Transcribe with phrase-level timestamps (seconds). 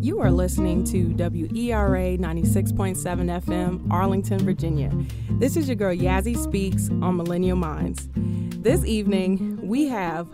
[0.00, 4.90] You are listening to WERA 96.7 FM, Arlington, Virginia.
[5.32, 8.08] This is your girl Yazzie Speaks on Millennial Minds.
[8.14, 10.26] This evening, we have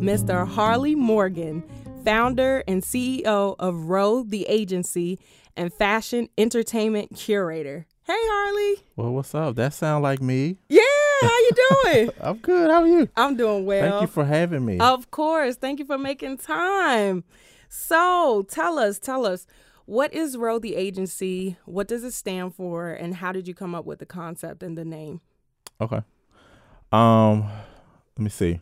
[0.00, 0.46] Mr.
[0.46, 1.64] Harley Morgan,
[2.04, 5.18] founder and CEO of ROE the Agency
[5.56, 7.86] and fashion entertainment curator.
[8.04, 8.84] Hey, Harley.
[8.94, 9.56] Well, what's up?
[9.56, 10.58] That sound like me.
[10.68, 10.82] Yeah,
[11.22, 12.10] how you doing?
[12.20, 12.70] I'm good.
[12.70, 13.08] How are you?
[13.16, 13.90] I'm doing well.
[13.90, 14.78] Thank you for having me.
[14.78, 15.56] Of course.
[15.56, 17.24] Thank you for making time.
[17.68, 19.46] So, tell us, tell us,
[19.86, 21.56] what is ROE the Agency?
[21.64, 22.90] What does it stand for?
[22.90, 25.20] And how did you come up with the concept and the name?
[25.80, 26.00] Okay.
[26.92, 27.42] Um,
[28.16, 28.60] let me see.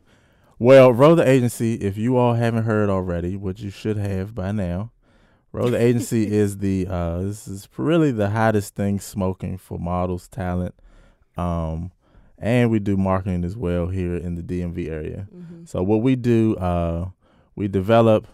[0.59, 4.53] Well, ROE the Agency, if you all haven't heard already, which you should have by
[4.53, 4.93] now,
[5.53, 10.29] ROE the Agency is the uh this is really the hottest thing smoking for models,
[10.29, 10.75] talent.
[11.37, 11.93] Um
[12.38, 15.27] and we do marketing as well here in the DMV area.
[15.34, 15.64] Mm-hmm.
[15.67, 17.09] So what we do, uh
[17.56, 18.27] we develop,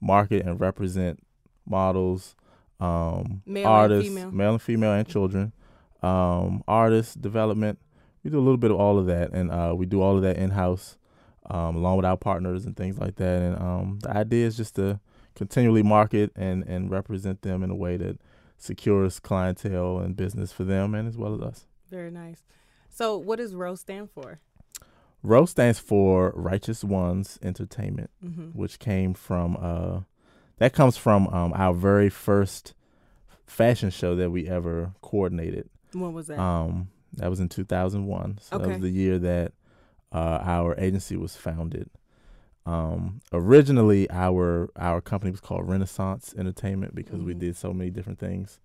[0.00, 1.20] market and represent
[1.66, 2.34] models,
[2.80, 4.30] um Male and artists, female.
[4.30, 5.52] male and female and children,
[6.02, 7.78] um, artists, development.
[8.24, 10.22] We do a little bit of all of that and uh we do all of
[10.22, 10.96] that in house,
[11.50, 13.42] um, along with our partners and things like that.
[13.42, 15.00] And um the idea is just to
[15.34, 18.20] continually market and, and represent them in a way that
[18.58, 21.66] secures clientele and business for them and as well as us.
[21.90, 22.42] Very nice.
[22.94, 24.38] So, what does ROE stand for?
[25.22, 28.50] ROE stands for Righteous Ones Entertainment, Mm-hmm.
[28.50, 30.00] which came from uh
[30.58, 32.74] that comes from um our very first
[33.46, 35.68] fashion show that we ever coordinated.
[35.92, 36.38] What was that?
[36.38, 38.38] Um that was in 2001.
[38.40, 39.52] So that was the year that
[40.12, 41.88] uh our agency was founded.
[42.66, 47.38] Um originally our our company was called Renaissance Entertainment because we Mhm.
[47.38, 48.60] did so many different things.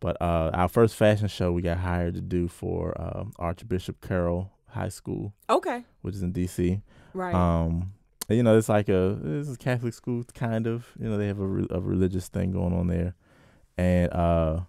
[0.00, 4.50] But uh our first fashion show we got hired to do for uh, Archbishop Carroll
[4.70, 5.84] High School, okay.
[6.02, 6.80] which is in DC.
[7.12, 7.34] Right.
[7.34, 7.92] Um,
[8.28, 10.86] and, you know, it's like a it's a Catholic school kind of.
[10.98, 13.14] You know, they have a, re- a religious thing going on there,
[13.76, 14.60] and uh,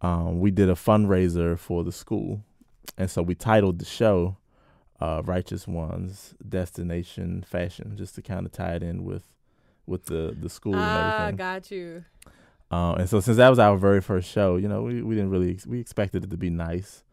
[0.00, 2.42] um, we did a fundraiser for the school,
[2.96, 4.36] and so we titled the show
[5.00, 9.26] uh, "Righteous Ones Destination Fashion," just to kind of tie it in with
[9.86, 11.36] with the the school and ah, everything.
[11.36, 12.04] got you.
[12.70, 15.30] Uh, and so since that was our very first show, you know, we, we didn't
[15.30, 17.04] really we expected it to be nice,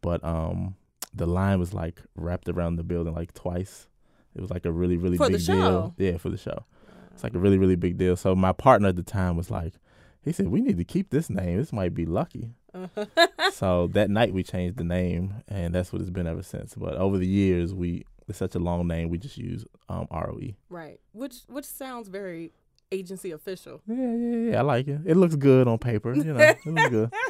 [0.00, 0.76] but um,
[1.12, 3.88] the line was like wrapped around the building like twice.
[4.34, 5.94] It was like a really really For the big deal.
[5.98, 6.64] Yeah, for the show.
[7.12, 8.16] It's like a really really big deal.
[8.16, 9.74] So my partner at the time was like,
[10.22, 11.58] he said we need to keep this name.
[11.58, 12.50] This might be lucky.
[13.52, 16.74] so that night we changed the name, and that's what it's been ever since.
[16.74, 20.54] But over the years, we it's such a long name, we just use um, ROE.
[20.68, 20.98] right.
[21.12, 22.52] Which which sounds very
[22.92, 23.80] agency official.
[23.86, 24.58] Yeah, yeah, yeah.
[24.58, 25.00] I like it.
[25.04, 26.14] It looks good on paper.
[26.14, 27.12] You know, it looks good.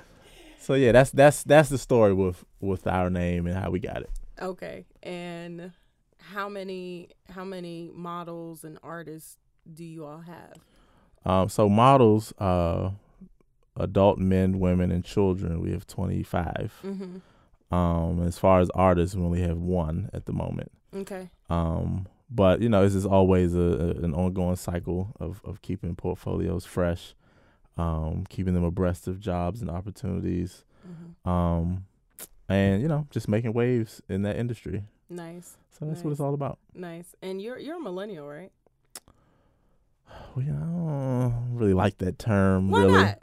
[0.64, 3.98] So yeah, that's that's that's the story with with our name and how we got
[3.98, 4.10] it.
[4.40, 4.86] Okay.
[5.02, 5.72] And
[6.18, 9.36] how many how many models and artists
[9.74, 10.54] do you all have?
[11.26, 12.92] Um, so models, uh,
[13.76, 16.72] adult men, women, and children, we have twenty five.
[16.82, 17.74] Mm-hmm.
[17.74, 20.72] Um, as far as artists, we only have one at the moment.
[20.96, 21.28] Okay.
[21.50, 25.94] Um, but you know, this is always a, a an ongoing cycle of of keeping
[25.94, 27.14] portfolios fresh,
[27.76, 30.64] um, keeping them abreast of jobs and opportunities.
[30.86, 31.28] Mm-hmm.
[31.28, 31.86] um,
[32.48, 34.84] and you know, just making waves in that industry.
[35.08, 35.56] Nice.
[35.70, 36.58] So that's what it's all about.
[36.74, 37.14] Nice.
[37.22, 38.52] And you're you're a millennial, right?
[40.34, 42.70] Well, you know, I don't really like that term.
[42.70, 43.18] Why really, not?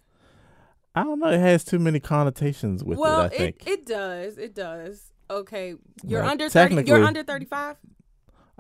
[0.96, 1.30] I don't know.
[1.30, 3.34] It has too many connotations with well, it.
[3.34, 4.38] I think it does.
[4.38, 5.12] It does.
[5.30, 5.76] Okay.
[6.04, 7.78] You're Well, under 30 you're under 35?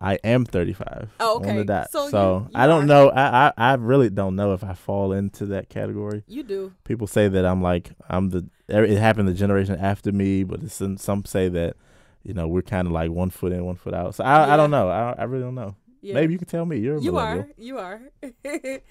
[0.03, 1.09] I am 35.
[1.19, 1.63] Oh, okay.
[1.91, 3.09] So So, you- you I don't are- know.
[3.11, 6.23] I, I I really don't know if I fall into that category.
[6.27, 6.73] You do.
[6.83, 8.47] People say that I'm like I'm the.
[8.71, 11.75] Er, it happened the generation after me, but it's some, some say that,
[12.23, 14.15] you know, we're kind of like one foot in, one foot out.
[14.15, 14.53] So I Yeah.
[14.53, 14.89] I don't know.
[14.89, 15.75] I I really don't know.
[16.03, 16.15] Yeah.
[16.15, 16.77] Maybe you can tell me.
[16.79, 17.47] You're a you are.
[17.57, 18.01] You are.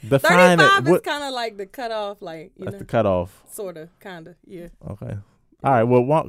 [0.09, 0.93] Define 35 it.
[0.95, 3.43] is kind of like the cutoff, like, you that's know, the cutoff.
[3.51, 4.69] sort of, kind of, yeah.
[4.89, 5.17] Okay.
[5.65, 5.83] All right.
[5.83, 6.27] Well, what,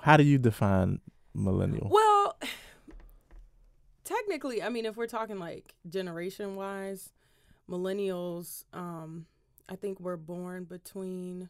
[0.00, 1.00] how do you define
[1.34, 1.88] millennial?
[1.90, 2.36] Well,
[4.12, 7.12] technically, I mean, if we're talking like generation wise,
[7.68, 9.26] millennials, um,
[9.68, 11.48] I think were born between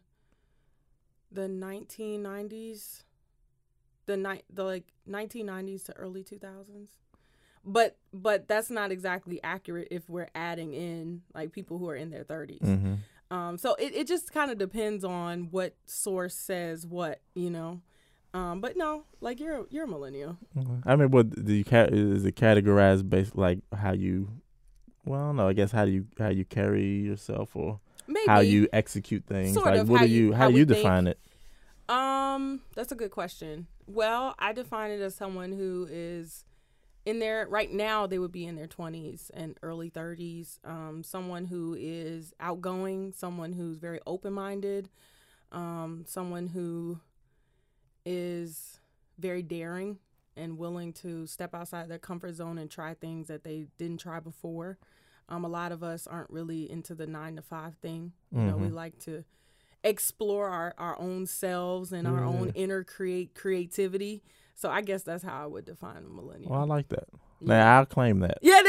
[1.30, 3.04] the 1990s,
[4.06, 6.88] the night, the like 1990s to early 2000s.
[7.64, 12.10] But but that's not exactly accurate if we're adding in like people who are in
[12.10, 12.60] their 30s.
[12.60, 12.94] Mm-hmm.
[13.36, 17.80] Um, so it, it just kind of depends on what source says what, you know.
[18.34, 20.38] Um, but no, like you're you're a millennial.
[20.86, 24.28] I mean, what do you ca- is it categorized based like how you?
[25.04, 25.48] Well, I don't know.
[25.48, 29.52] I guess how do you how you carry yourself or Maybe how you execute things.
[29.54, 30.78] Sort like of what how do you- you how how, do you think.
[30.78, 31.18] define it?
[31.88, 33.66] Um, that's a good question.
[33.86, 36.44] Well, I define it as someone who is
[37.04, 41.46] in their right now they would be in their 20s and early 30s um, someone
[41.46, 44.88] who is outgoing someone who's very open-minded
[45.50, 47.00] um, someone who
[48.04, 48.80] is
[49.18, 49.98] very daring
[50.36, 54.20] and willing to step outside their comfort zone and try things that they didn't try
[54.20, 54.78] before
[55.28, 58.48] um, a lot of us aren't really into the nine to five thing you mm-hmm.
[58.48, 58.76] know we mm-hmm.
[58.76, 59.24] like to
[59.84, 62.42] explore our, our own selves and our mm-hmm.
[62.42, 64.22] own inner create creativity
[64.54, 66.52] so I guess that's how I would define a millennial.
[66.52, 67.08] Well, I like that.
[67.40, 67.48] Yeah.
[67.48, 68.38] Man, I'll claim that.
[68.42, 68.60] Yeah,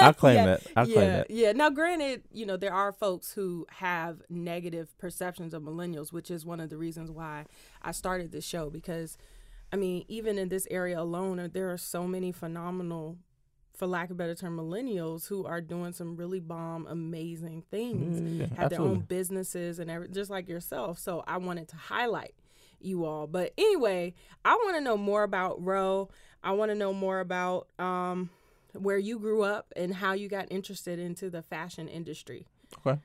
[0.06, 0.66] I'll claim yeah, that.
[0.76, 1.30] I'll yeah, claim that.
[1.30, 1.52] Yeah.
[1.52, 6.44] Now, granted, you know there are folks who have negative perceptions of millennials, which is
[6.44, 7.46] one of the reasons why
[7.82, 8.70] I started this show.
[8.70, 9.18] Because,
[9.72, 13.18] I mean, even in this area alone, there are so many phenomenal
[13.80, 18.46] for lack of better term, millennials who are doing some really bomb, amazing things, yeah,
[18.48, 18.76] have absolutely.
[18.76, 20.98] their own businesses and everything, just like yourself.
[20.98, 22.34] So I wanted to highlight
[22.78, 23.26] you all.
[23.26, 24.12] But anyway,
[24.44, 26.10] I want to know more about Roe.
[26.44, 28.28] I want to know more about um,
[28.74, 32.46] where you grew up and how you got interested into the fashion industry.
[32.86, 33.00] Okay.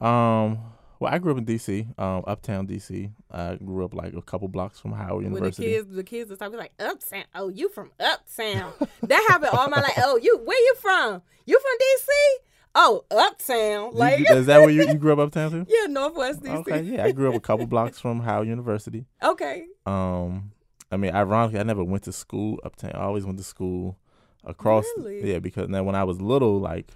[0.00, 0.58] Um.
[1.02, 3.10] Well, I grew up in D.C., um, uptown D.C.
[3.28, 5.62] I grew up like a couple blocks from Howard University.
[5.62, 7.24] When the kids, the kids would talk like uptown.
[7.34, 8.72] Oh, you from uptown?
[9.02, 9.98] that happened all my life.
[9.98, 11.20] Oh, you where you from?
[11.44, 12.38] You from D.C.?
[12.76, 13.90] Oh, uptown.
[13.94, 15.66] Like is that where you, you grew up uptown too?
[15.68, 16.54] Yeah, Northwest DC.
[16.58, 19.04] Okay, yeah, I grew up a couple blocks from Howard University.
[19.22, 19.64] Okay.
[19.84, 20.52] Um,
[20.92, 22.92] I mean, ironically, I never went to school uptown.
[22.94, 23.98] I always went to school
[24.44, 24.84] across.
[24.96, 25.32] Really?
[25.32, 26.88] Yeah, because now when I was little, like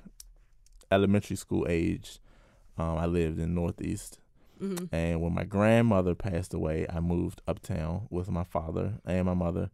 [0.91, 2.19] elementary school age,
[2.79, 4.19] um, I lived in Northeast.
[4.61, 4.95] Mm-hmm.
[4.95, 9.71] And when my grandmother passed away, I moved uptown with my father and my mother,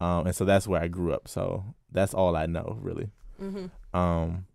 [0.00, 1.28] um, and so that's where I grew up.
[1.28, 3.10] So that's all I know, really.
[3.40, 3.66] Mm-hmm.
[3.96, 4.46] Um,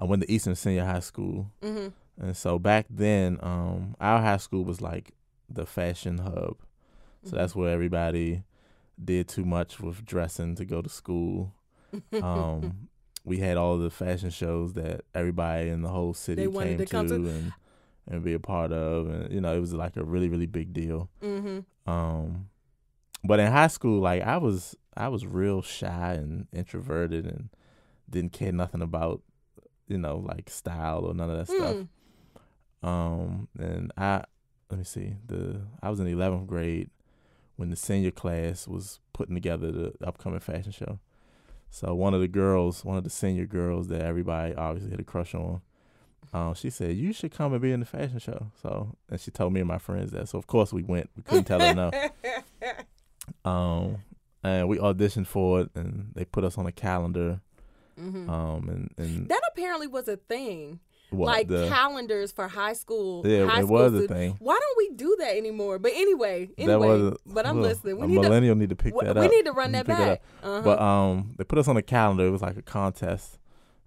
[0.00, 1.88] I went to Eastern Senior High School, mm-hmm.
[2.20, 5.12] and so back then, um, our high school was like
[5.48, 6.56] the fashion hub.
[7.22, 7.36] So mm-hmm.
[7.36, 8.42] that's where everybody
[9.02, 11.54] did too much with dressing to go to school.
[12.22, 12.88] Um,
[13.24, 17.14] we had all the fashion shows that everybody in the whole city came to, to,
[17.14, 17.52] and
[18.06, 20.72] and be a part of, and you know it was like a really really big
[20.72, 21.10] deal.
[21.22, 21.90] Mm-hmm.
[21.90, 22.48] Um,
[23.24, 27.50] but in high school, like I was I was real shy and introverted and
[28.08, 29.22] didn't care nothing about
[29.88, 31.56] you know, like style or none of that mm.
[31.56, 31.76] stuff.
[32.82, 34.22] Um, and I
[34.70, 36.90] let me see the I was in the eleventh grade
[37.56, 41.00] when the senior class was putting together the upcoming fashion show.
[41.70, 45.04] So one of the girls, one of the senior girls that everybody obviously had a
[45.04, 45.60] crush on,
[46.32, 49.30] um, she said, "You should come and be in the fashion show." So, and she
[49.30, 50.28] told me and my friends that.
[50.28, 51.10] So of course we went.
[51.16, 51.90] We couldn't tell her no.
[53.44, 53.98] Um,
[54.42, 57.40] and we auditioned for it, and they put us on a calendar.
[58.00, 58.30] Mm-hmm.
[58.30, 60.80] Um, and, and that apparently was a thing.
[61.10, 63.26] What, like the, calendars for high school.
[63.26, 64.10] Yeah, high it school was students.
[64.10, 64.36] a thing.
[64.40, 65.78] Why don't we do that anymore?
[65.78, 67.08] But anyway, anyway.
[67.08, 67.98] A, but I'm listening.
[67.98, 69.30] We a need millennial to, need to pick w- that we up.
[69.30, 70.22] We need to run that back.
[70.42, 70.60] Uh-huh.
[70.62, 72.26] But um, they put us on a calendar.
[72.26, 73.38] It was like a contest,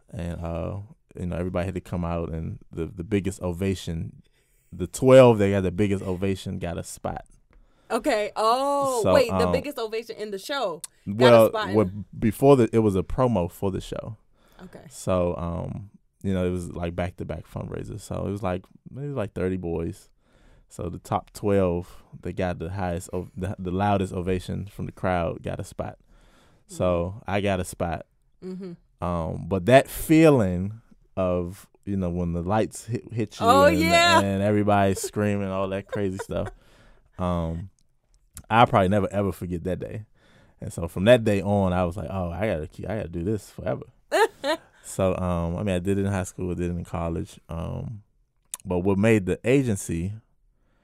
[0.09, 0.77] and uh,
[1.19, 4.23] you know, everybody had to come out, and the the biggest ovation,
[4.73, 7.25] the twelve they got the biggest ovation got a spot.
[7.91, 8.31] Okay.
[8.35, 10.81] Oh, so, wait, the um, biggest ovation in the show.
[11.06, 14.18] Well, well, before the it was a promo for the show.
[14.63, 14.85] Okay.
[14.89, 15.89] So, um,
[16.23, 18.01] you know, it was like back to back fundraisers.
[18.01, 20.09] So it was like maybe like thirty boys.
[20.69, 25.44] So the top twelve, they got the highest, the, the loudest ovation from the crowd,
[25.44, 25.97] got a spot.
[26.00, 26.75] Mm-hmm.
[26.75, 28.06] So I got a spot.
[28.44, 28.73] Mm-hmm.
[29.06, 30.81] Um, but that feeling
[31.18, 34.21] of you know when the lights hit, hit you, oh, and, yeah.
[34.21, 36.49] and everybody's screaming, all that crazy stuff.
[37.18, 37.69] Um,
[38.49, 40.06] I'll probably never ever forget that day.
[40.61, 43.23] And so from that day on, I was like, oh, I gotta I gotta do
[43.23, 43.85] this forever.
[44.83, 47.40] so um, I mean, I did it in high school, I did it in college.
[47.50, 48.04] Um,
[48.66, 50.14] but what made the agency?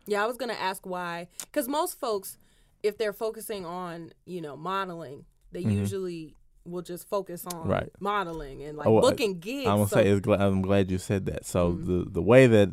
[0.06, 2.38] Yeah, I was gonna ask why, because most folks,
[2.84, 5.72] if they're focusing on you know modeling, they mm-hmm.
[5.72, 6.36] usually
[6.66, 7.90] will just focus on right.
[8.00, 9.68] modeling and like oh, booking gigs.
[9.68, 9.96] I'm gonna so.
[9.96, 11.46] say glad, I'm glad you said that.
[11.46, 11.86] So mm-hmm.
[11.86, 12.70] the the way that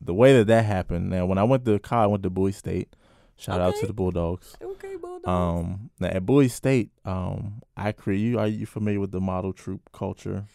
[0.00, 1.10] the way that that happened.
[1.10, 2.94] Now, when I went to college, I went to Bowie State.
[3.36, 3.68] Shout okay.
[3.68, 4.56] out to the Bulldogs.
[4.62, 5.28] Okay, Bulldogs.
[5.28, 8.38] Um, now at Bowie State, um, I create you.
[8.38, 10.46] Are you familiar with the model troop culture?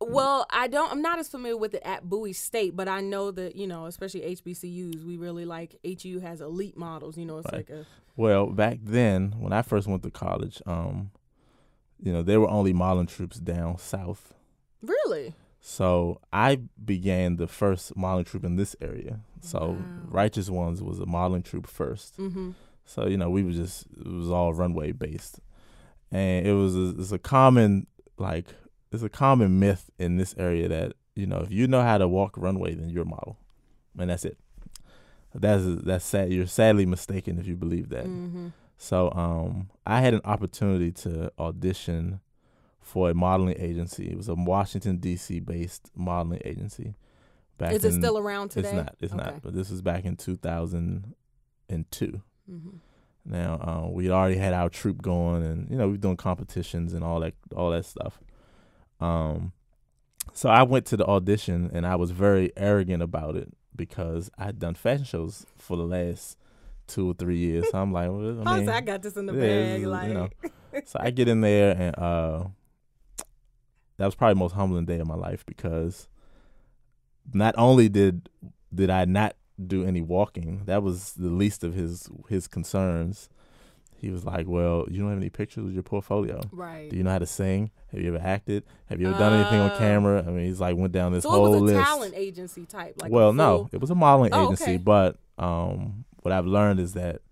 [0.00, 0.90] Well, I don't.
[0.90, 3.86] I'm not as familiar with it at Bowie State, but I know that you know,
[3.86, 7.16] especially HBCUs, we really like HU has elite models.
[7.18, 7.68] You know, it's right.
[7.68, 7.86] like a.
[8.16, 11.10] Well, back then when I first went to college, um,
[12.02, 14.34] you know, there were only modeling troops down south.
[14.82, 15.34] Really.
[15.66, 19.20] So I began the first modeling troop in this area.
[19.40, 19.76] So wow.
[20.08, 22.50] Righteous Ones was a modeling troop 1st mm-hmm.
[22.84, 25.40] So you know we was just it was all runway based,
[26.12, 27.86] and it was a, it's a common
[28.18, 28.48] like
[28.92, 32.06] it's a common myth in this area that you know if you know how to
[32.06, 33.38] walk runway then you're a model,
[33.98, 34.36] and that's it.
[35.34, 36.30] That's that's sad.
[36.30, 38.04] You're sadly mistaken if you believe that.
[38.04, 38.48] Mm-hmm.
[38.76, 42.20] So um, I had an opportunity to audition
[42.84, 44.10] for a modeling agency.
[44.10, 45.40] It was a Washington D.C.
[45.40, 46.94] based modeling agency.
[47.56, 48.68] Back is it still around today?
[48.68, 48.96] It's not.
[49.00, 49.24] It's okay.
[49.24, 49.42] not.
[49.42, 52.22] But this was back in 2002.
[52.50, 52.68] Mm-hmm.
[53.26, 56.92] Now uh, we already had our troop going, and you know we were doing competitions
[56.92, 58.20] and all that, all that stuff.
[59.00, 59.52] Um,
[60.34, 64.44] so I went to the audition, and I was very arrogant about it because I
[64.44, 66.36] had done fashion shows for the last
[66.86, 67.64] two or three years.
[67.70, 70.08] So I'm like, well, I, mean, I got this in the yeah, bag, like.
[70.08, 70.28] You know.
[70.84, 72.44] so I get in there, and uh,
[73.96, 76.08] that was probably the most humbling day of my life because
[77.32, 78.28] not only did
[78.74, 83.28] did I not do any walking, that was the least of his his concerns.
[83.96, 86.42] He was like, "Well, you don't have any pictures with your portfolio.
[86.52, 86.90] Right?
[86.90, 87.70] Do you know how to sing?
[87.90, 88.64] Have you ever acted?
[88.86, 90.24] Have you ever done anything on camera?
[90.26, 91.86] I mean, he's like went down this so whole it was a list.
[91.86, 92.96] talent agency type.
[93.00, 94.76] Like well, no, it was a modeling oh, agency, okay.
[94.76, 97.22] but um, what I've learned is that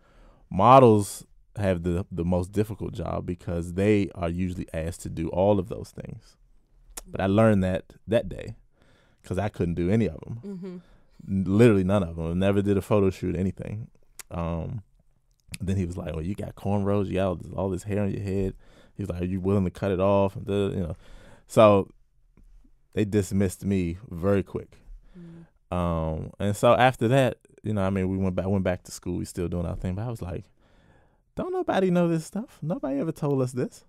[0.50, 1.26] models
[1.56, 5.68] have the the most difficult job because they are usually asked to do all of
[5.68, 6.36] those things.
[7.06, 8.56] But I learned that that day
[9.22, 10.40] because I couldn't do any of them.
[10.44, 11.54] Mm-hmm.
[11.56, 12.30] Literally none of them.
[12.30, 13.88] I never did a photo shoot, anything.
[14.30, 14.82] Um,
[15.60, 18.02] then he was like, "Well, you got cornrows, you got all this, all this hair
[18.02, 18.54] on your head."
[18.94, 20.96] He was like, "Are you willing to cut it off?" And you know,
[21.46, 21.88] so
[22.94, 24.78] they dismissed me very quick.
[25.18, 25.74] Mm-hmm.
[25.74, 28.92] Um, and so after that, you know, I mean, we went back, went back to
[28.92, 29.18] school.
[29.18, 30.44] We still doing our thing, but I was like,
[31.36, 32.58] "Don't nobody know this stuff?
[32.62, 33.84] Nobody ever told us this."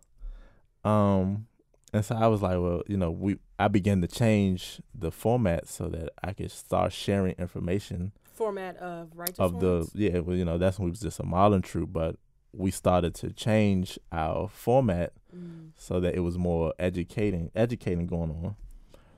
[0.84, 1.48] Um,
[1.94, 5.68] and so I was like, well, you know, we I began to change the format
[5.68, 8.12] so that I could start sharing information.
[8.24, 11.24] Format of righteous of the yeah, well, you know, that's when we was just a
[11.24, 12.18] modeling troop, but
[12.52, 15.70] we started to change our format mm.
[15.78, 18.56] so that it was more educating, educating going on,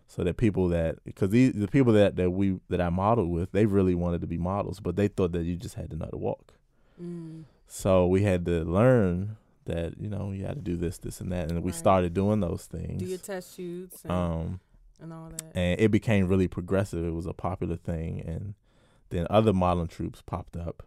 [0.07, 3.53] so that people that because the the people that that we that I modeled with,
[3.53, 6.07] they really wanted to be models, but they thought that you just had to know
[6.07, 6.55] to walk.
[7.01, 7.45] Mm.
[7.67, 11.31] So we had to learn that you know you had to do this, this, and
[11.31, 11.63] that, and right.
[11.63, 13.01] we started doing those things.
[13.01, 14.59] Do your test shoots, and, um,
[15.01, 17.05] and all that, and it became really progressive.
[17.05, 18.55] It was a popular thing, and
[19.09, 20.83] then other modeling troops popped up,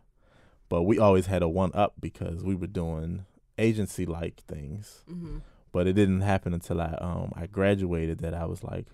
[0.68, 3.26] but we always had a one up because we were doing
[3.58, 5.04] agency like things.
[5.10, 5.38] Mm-hmm.
[5.70, 8.86] But it didn't happen until I um I graduated that I was like,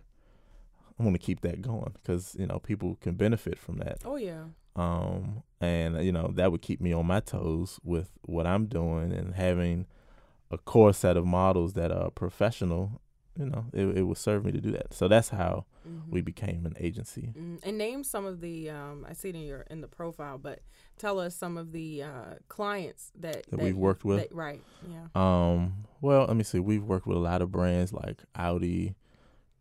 [0.98, 3.98] I want to keep that going because you know people can benefit from that.
[4.04, 4.44] Oh yeah.
[4.76, 9.12] Um, and you know that would keep me on my toes with what I'm doing
[9.12, 9.86] and having
[10.50, 13.00] a core set of models that are professional.
[13.36, 14.94] You know, it, it would serve me to do that.
[14.94, 16.08] So that's how mm-hmm.
[16.08, 17.32] we became an agency.
[17.36, 17.56] Mm-hmm.
[17.64, 20.60] And name some of the um, I see it in your in the profile, but
[20.98, 24.18] tell us some of the uh, clients that, that, that we've worked with.
[24.18, 24.62] That, right.
[24.88, 25.06] Yeah.
[25.16, 25.86] Um.
[26.00, 26.60] Well, let me see.
[26.60, 28.94] We've worked with a lot of brands like Audi,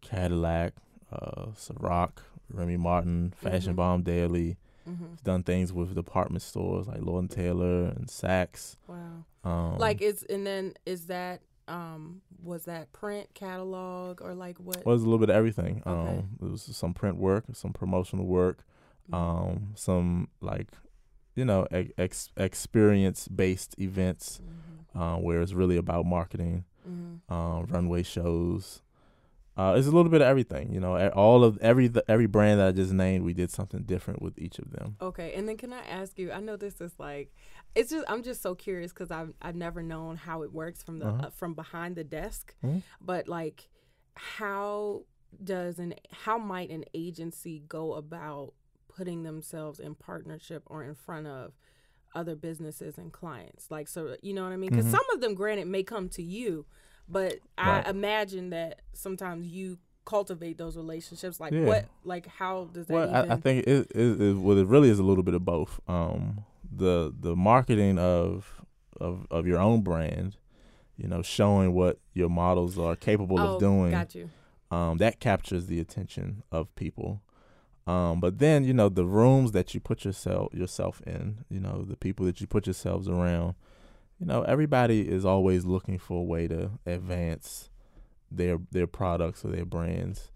[0.02, 0.74] Cadillac,
[1.12, 2.12] uh, Ciroc,
[2.52, 3.78] Remy Martin, Fashion mm-hmm.
[3.78, 4.58] Bomb Daily.
[4.90, 5.06] Mm-hmm.
[5.12, 8.78] He's done things with department stores like Lord and Taylor and Saks.
[8.88, 9.26] Wow.
[9.44, 14.86] Um, like is and then is that um was that print catalog or like what?
[14.86, 15.82] Well, it was a little bit of everything.
[15.86, 16.10] Okay.
[16.10, 18.66] Um, it was some print work, some promotional work,
[19.10, 19.16] mm-hmm.
[19.16, 20.68] um, some like
[21.36, 25.02] you know ex- experience based events mm-hmm.
[25.02, 27.34] uh, where it's really about marketing, mm-hmm.
[27.34, 28.82] uh, runway shows,
[29.56, 31.10] uh, it's a little bit of everything, you know.
[31.10, 34.58] All of every every brand that I just named, we did something different with each
[34.58, 34.96] of them.
[35.00, 36.32] Okay, and then can I ask you?
[36.32, 37.32] I know this is like,
[37.76, 41.00] it's just I'm just so curious because I've I've never known how it works from
[41.00, 41.28] the uh-huh.
[41.28, 42.80] uh, from behind the desk, mm-hmm.
[43.00, 43.70] but like,
[44.16, 45.04] how
[45.44, 48.54] does an how might an agency go about
[48.88, 51.54] putting themselves in partnership or in front of
[52.16, 53.70] other businesses and clients?
[53.70, 54.72] Like, so you know what I mean?
[54.72, 54.96] Because mm-hmm.
[54.96, 56.66] some of them, granted, may come to you
[57.08, 57.86] but right.
[57.86, 61.40] I imagine that sometimes you cultivate those relationships.
[61.40, 61.66] Like yeah.
[61.66, 62.94] what, like how does that?
[62.94, 63.32] Well, even...
[63.32, 65.80] I, I, think it, it, it, well, it really is a little bit of both.
[65.88, 68.62] Um, the the marketing of
[69.00, 70.38] of of your own brand,
[70.98, 73.92] you know, showing what your models are capable oh, of doing.
[73.92, 74.30] Got you.
[74.72, 77.22] Um, that captures the attention of people.
[77.86, 81.84] Um, but then you know the rooms that you put yourself yourself in, you know,
[81.84, 83.56] the people that you put yourselves around
[84.24, 87.70] you know, everybody is always looking for a way to advance
[88.32, 90.32] their their products or their brands.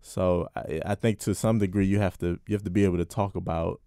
[0.00, 2.98] So I, I think to some degree you have to you have to be able
[2.98, 3.80] to talk about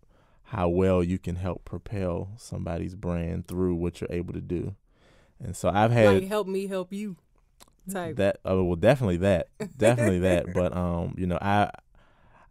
[0.43, 4.75] how well you can help propel somebody's brand through what you're able to do.
[5.41, 7.15] And so I've had like help me help you
[7.89, 8.17] type.
[8.17, 9.47] That oh well definitely that.
[9.77, 10.53] definitely that.
[10.53, 11.71] But um, you know, I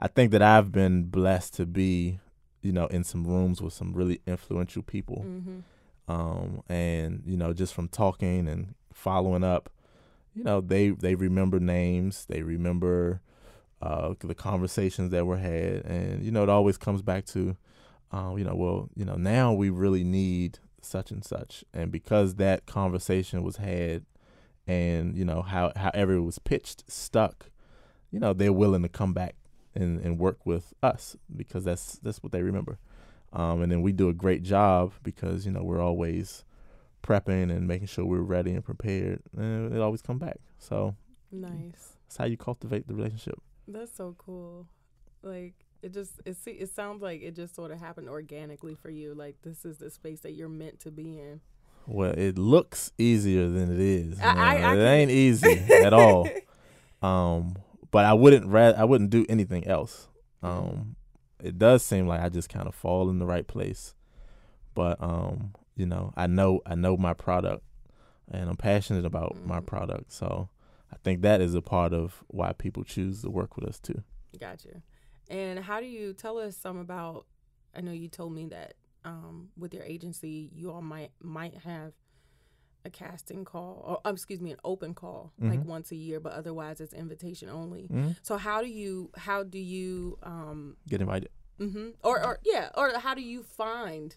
[0.00, 2.18] I think that I've been blessed to be,
[2.62, 5.22] you know, in some rooms with some really influential people.
[5.28, 5.58] Mm-hmm
[6.08, 9.70] um, and you know just from talking and following up,
[10.34, 13.20] you know they they remember names, they remember
[13.82, 17.56] uh, the conversations that were had, and you know it always comes back to,
[18.12, 22.36] uh, you know, well, you know now we really need such and such, and because
[22.36, 24.04] that conversation was had,
[24.66, 27.50] and you know how however it was pitched stuck,
[28.10, 29.36] you know they're willing to come back
[29.74, 32.78] and and work with us because that's that's what they remember,
[33.34, 36.44] um, and then we do a great job because you know we're always
[37.02, 40.38] prepping and making sure we're ready and prepared, and it always come back.
[40.58, 40.96] So
[41.30, 41.96] Nice.
[42.06, 43.38] that's how you cultivate the relationship.
[43.68, 44.66] That's so cool.
[45.22, 48.88] Like it just it see it sounds like it just sort of happened organically for
[48.90, 49.14] you.
[49.14, 51.40] Like this is the space that you're meant to be in.
[51.86, 54.18] Well, it looks easier than it is.
[54.20, 56.26] I- I- I it ain't easy at all.
[57.02, 57.56] Um,
[57.90, 60.08] but I wouldn't ra- I wouldn't do anything else.
[60.42, 60.96] Um,
[61.44, 63.94] it does seem like I just kind of fall in the right place,
[64.74, 67.62] but um, you know, I know I know my product,
[68.30, 69.66] and I'm passionate about my Mhm.
[69.66, 70.12] product.
[70.12, 70.48] So
[70.92, 74.02] I think that is a part of why people choose to work with us too.
[74.38, 74.82] Gotcha.
[75.28, 77.26] And how do you tell us some about?
[77.74, 78.74] I know you told me that
[79.04, 81.92] um, with your agency, you all might might have
[82.84, 85.66] a casting call, or um, excuse me, an open call, like Mhm.
[85.66, 87.88] once a year, but otherwise it's invitation only.
[87.88, 88.16] Mhm.
[88.22, 91.30] So how do you how do you um Get invited.
[91.58, 91.90] mm-hmm.
[92.02, 94.16] or or yeah or how do you find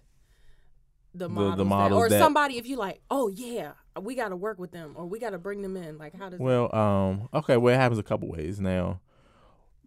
[1.14, 4.30] the The- the models, that- or that- somebody if you like oh yeah we got
[4.30, 6.74] to work with them or we got to bring them in like how does Well,
[6.76, 8.60] um, okay, well, it happens a couple ways.
[8.60, 9.00] Now,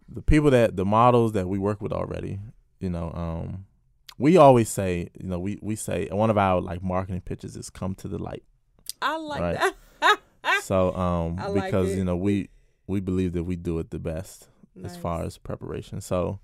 [0.09, 2.39] the people that the models that we work with already,
[2.79, 3.65] you know, um,
[4.17, 7.69] we always say, you know, we we say one of our like marketing pitches is
[7.69, 8.43] come to the light.
[9.01, 9.73] I like right.
[10.01, 10.19] that
[10.61, 11.97] So, um, like because it.
[11.97, 12.49] you know we
[12.87, 14.49] we believe that we do it the best
[14.83, 16.01] as far as preparation.
[16.01, 16.39] So,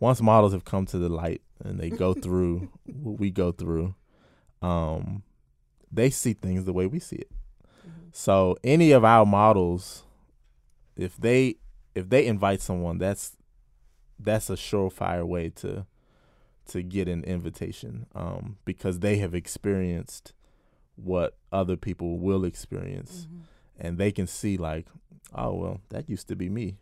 [0.00, 3.94] once models have come to the light and they go through what we go through,
[4.60, 5.22] um,
[5.90, 7.30] they see things the way we see it.
[7.86, 8.08] Mhm.
[8.12, 10.04] So any of our models,
[10.96, 11.56] if they
[11.94, 13.36] if they invite someone, that's
[14.18, 15.86] that's a surefire way to
[16.68, 20.32] to get an invitation, um, because they have experienced
[20.96, 23.40] what other people will experience, Mhm.
[23.78, 24.86] and they can see like,
[25.34, 26.76] oh well, that used to be me.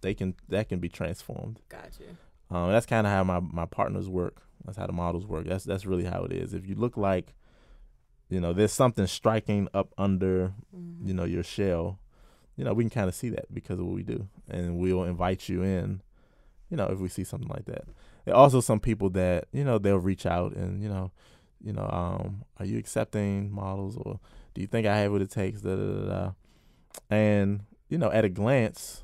[0.00, 1.60] They can that can be transformed.
[1.68, 2.04] gotcha
[2.50, 4.42] Um, that's kind of how my, my partners work.
[4.64, 5.46] That's how the models work.
[5.46, 6.54] That's that's really how it is.
[6.54, 7.34] If you look like,
[8.28, 11.06] you know, there's something striking up under, Mhm.
[11.06, 11.98] you know, your shell,
[12.56, 15.04] you know, we can kind of see that because of what we do, and we'll
[15.04, 16.02] invite you in,
[16.68, 17.84] you know, if we see something like that.
[18.24, 21.10] There are also some people that you know they'll reach out and you know,
[21.62, 24.18] you know, um, are you accepting models or
[24.54, 25.60] do you think I have what it takes?
[25.62, 26.30] Da, da, da, da.
[27.10, 29.02] And you know, at a glance,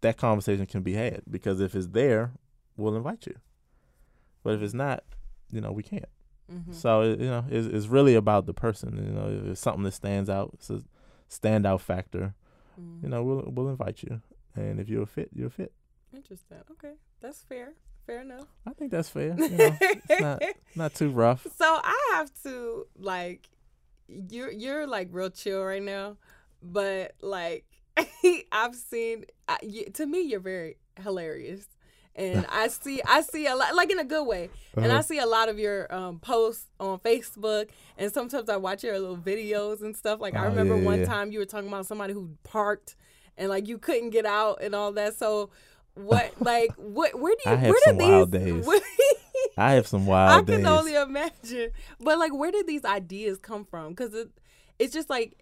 [0.00, 2.32] that conversation can be had because if it's there,
[2.76, 3.34] we'll invite you.
[4.42, 5.04] But if it's not,
[5.50, 6.04] you know, we can't.
[6.50, 6.74] Mhm.
[6.74, 8.96] So it, you know, it's, it's really about the person.
[8.96, 10.82] You know, if it's something that stands out, it's a
[11.30, 12.34] standout factor.
[12.80, 13.02] Mhm.
[13.02, 14.22] You know, we'll we'll invite you,
[14.54, 15.72] and if you're a fit, you're a fit.
[16.14, 17.74] interesting okay that's fair
[18.08, 19.40] fair enough I think that's fair.
[19.50, 20.42] You know, it's not
[20.74, 21.46] not too rough.
[21.58, 23.48] So I have to like
[24.08, 26.16] you're you're like real chill right now,
[26.62, 27.64] but like
[28.52, 31.66] I've seen I, you, to me you're very hilarious.
[32.14, 34.50] And I see I see a lot like in a good way.
[34.80, 35.02] And I Uh-huh.
[35.02, 39.16] see a lot of your um, posts on Facebook and sometimes I watch your little
[39.16, 40.20] videos and stuff.
[40.20, 41.06] Like I Oh, remember yeah, one yeah.
[41.06, 42.96] time you were talking about somebody who parked
[43.36, 45.14] and like you couldn't get out and all that.
[45.16, 45.50] So
[45.98, 48.66] what like what where do you I had where some did wild these days.
[48.66, 48.80] where-
[49.56, 50.42] I have some wild.
[50.42, 50.66] I can days.
[50.66, 51.70] only imagine.
[52.00, 53.90] But like, where did these ideas come from?
[53.90, 54.28] Because it,
[54.78, 55.36] it's just like,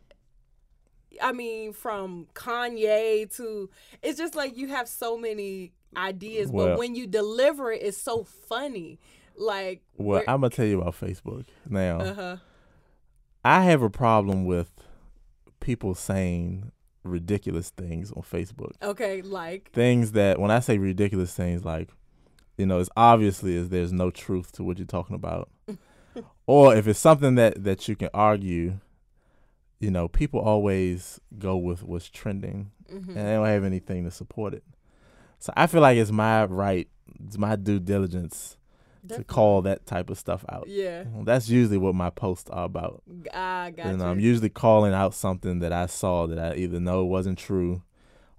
[1.22, 3.70] I mean, from Kanye to
[4.02, 8.24] it's just like you have so many ideas, but when you deliver it, it's so
[8.24, 8.98] funny.
[9.38, 12.00] Like, well, I'm gonna tell you about Facebook now.
[12.00, 12.36] uh huh,
[13.44, 14.70] I have a problem with
[15.60, 16.70] people saying
[17.06, 18.72] ridiculous things on Facebook.
[18.82, 21.90] okay, like, Things that when I say ridiculous things like,
[22.56, 25.50] you know, as obviously as there's no truth to what you're talking about.
[26.46, 28.78] or if it's something that that you can argue,
[29.78, 33.08] you know, people always go with what's trending mhm.
[33.08, 34.64] and they don't have anything to support it.
[35.38, 36.88] So I feel like it's my right,
[37.24, 38.56] it's my due diligence
[39.08, 40.66] to call that type of stuff out.
[40.68, 43.02] yeah, That's usually what my posts are about.
[43.32, 44.06] I got And you.
[44.06, 47.82] I'm usually calling out something that I saw that I either know wasn't true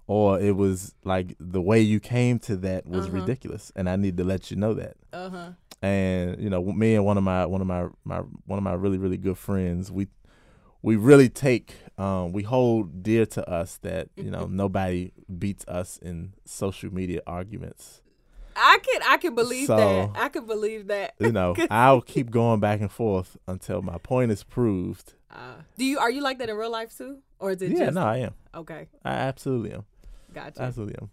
[0.06, 3.14] or it was like the way you came to that was Uh-huh.
[3.16, 4.96] ridiculous and I need to let you know that.
[5.12, 5.50] uh huh.
[5.80, 8.72] And you know, me and one of my one of my, my one of my
[8.74, 10.08] really really good friends, we
[10.82, 15.98] we really take um we hold dear to us that, you know, nobody beats us
[15.98, 18.02] in social media arguments.
[18.58, 20.10] I can I can believe So- that.
[20.20, 21.14] I can believe that.
[21.18, 25.14] You know, I'll keep going back and forth until my point is proved.
[25.30, 27.86] Uh, do you are you like that in real life too, or is it Yeah,
[27.86, 28.34] just no, I am.
[28.54, 28.88] okay?
[29.04, 29.84] I absolutely am.
[30.34, 30.62] Gotcha.
[30.62, 31.10] Absolutely am.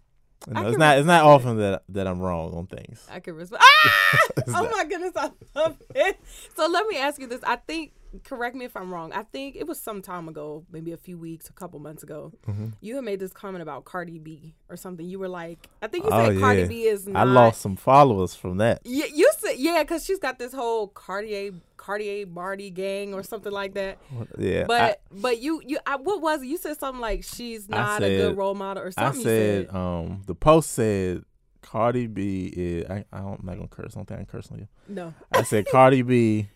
[0.48, 0.98] No, it's not.
[0.98, 3.04] It's not often that that I'm wrong on things.
[3.10, 3.62] I can respect.
[3.66, 4.18] Ah!
[4.48, 6.18] Oh my goodness, I love it.
[6.56, 7.40] So let me ask you this.
[7.42, 7.92] I think,
[8.24, 9.12] correct me if I'm wrong.
[9.12, 12.32] I think it was some time ago, maybe a few weeks, a couple months ago.
[12.48, 12.66] Mm-hmm.
[12.80, 15.06] You had made this comment about Cardi B or something.
[15.06, 16.66] You were like, I think you Oh, said Cardi.
[16.68, 17.20] B is not.
[17.20, 18.80] I lost some followers from that.
[18.84, 23.52] Yeah, you said yeah, because she's got this whole Cartier Cartier Barty gang or something
[23.52, 23.98] like that.
[24.38, 26.46] Yeah, I- But but you you I, what was it?
[26.46, 29.22] You said something like she's I not a good role model or I something.
[29.22, 29.74] said, you said.
[29.76, 31.22] um, the post said
[31.62, 32.88] Cardi B is.
[32.88, 33.92] I, I don't, I'm not gonna curse.
[33.94, 34.68] I don't think I can curse on you.
[34.88, 35.12] no.
[35.32, 36.48] I said Cardi B,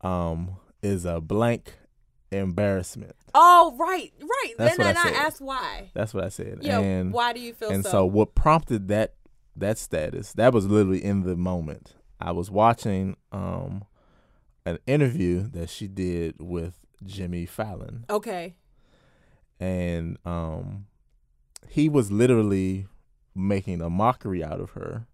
[0.00, 1.74] um, is a blank
[2.30, 3.16] embarrassment.
[3.34, 4.54] Oh right right.
[4.58, 5.90] That's then what I I, asked why.
[5.94, 6.58] That's what I said.
[6.62, 6.78] Yeah.
[6.80, 7.90] and why do you feel and so?
[7.90, 9.14] so what prompted that
[9.56, 10.32] that status?
[10.34, 11.94] That was literally in the moment.
[12.20, 13.84] I was watching um
[14.66, 18.04] an interview that she did with Jimmy Fallon.
[18.10, 18.56] okay.
[19.60, 20.86] and um
[21.68, 22.86] he was literally
[23.34, 25.06] making a mockery out of her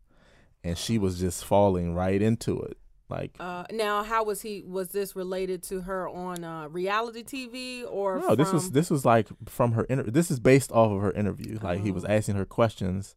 [0.63, 4.63] and she was just falling right into it like Uh, now, how was he?
[4.67, 8.21] Was this related to her on uh, reality TV or?
[8.21, 11.13] no this was this was like from her inter- this is based off of her
[11.13, 12.09] interview like he was Oh.
[12.09, 13.15] asking her questions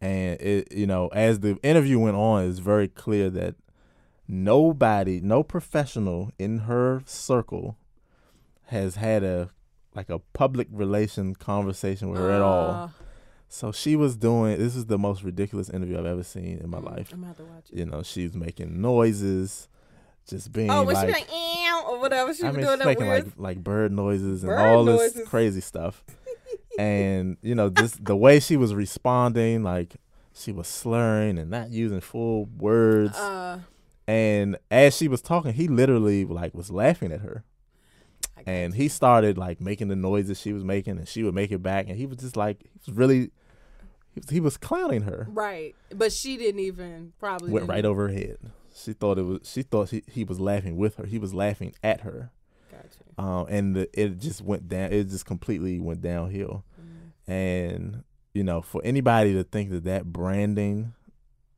[0.00, 3.54] and it you know as the interview went on it's very clear that
[4.26, 7.76] nobody no professional in her circle
[8.66, 9.50] has had a
[9.94, 12.88] like a public relation conversation with her at all Uh,
[13.52, 14.58] So she was doing.
[14.58, 17.12] This is the most ridiculous interview I've ever seen in my mm, life.
[17.12, 17.78] I'm gonna watch it.
[17.78, 19.68] You know, she's making noises,
[20.28, 22.32] just being Oh, was like, she like "Ew," or whatever?
[22.32, 23.24] She I was mean, doing she's making weird.
[23.26, 26.04] like like bird noises and Bird all this crazy stuff.
[26.78, 29.96] and you know, this the way she was responding, like
[30.32, 33.16] she was slurring and not using full words.
[33.16, 33.58] uh,
[34.06, 37.42] and as she was talking, he literally like was laughing at her.
[38.46, 41.62] And he started like making the noises she was making, and she would make it
[41.62, 43.32] back, and he was just like he was really,
[44.20, 45.26] he was, he was clowning her.
[45.30, 48.38] right, but she didn't even probably went right over her head.
[48.74, 49.40] She thought it was.
[49.44, 51.04] She thought he, he was laughing with her.
[51.06, 52.30] He was laughing at her,
[52.70, 52.88] Gotcha.
[53.22, 54.92] um, and the, it just went down.
[54.92, 56.64] It just completely went downhill.
[56.80, 57.32] Mm.
[57.32, 60.94] And you know, for anybody to think that that branding